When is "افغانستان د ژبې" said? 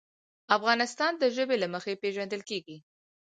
0.57-1.55